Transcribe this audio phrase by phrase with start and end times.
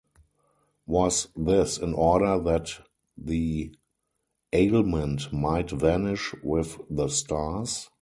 [0.87, 2.71] Was this in order that
[3.15, 3.71] the
[4.51, 7.87] ailment might vanish with the stars?